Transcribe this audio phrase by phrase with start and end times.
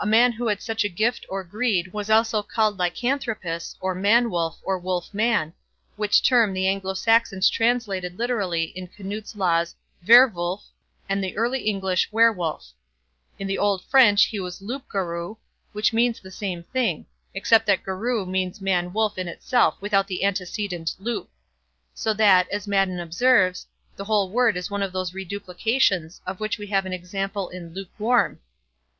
[0.00, 4.30] A man who had such a gift or greed was also called lycanthropus, a man
[4.30, 5.52] wolf or wolf man,
[5.96, 9.74] which term the Anglo Saxons translated literally in Canute's Laws
[10.04, 10.62] verevulf,
[11.08, 12.70] and the early English werewolf.
[13.40, 15.36] In old French he was loupgarou,
[15.72, 20.22] which means the same thing; except that garou means man wolf in itself without the
[20.22, 21.28] antecedent loup,
[21.94, 23.66] so that, as Madden observes,
[23.96, 27.74] the whole word is one of those reduplications of which we have an example in
[27.74, 28.38] lukewarm.